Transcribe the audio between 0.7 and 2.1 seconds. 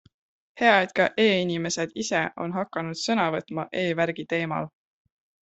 et ka e-inimesed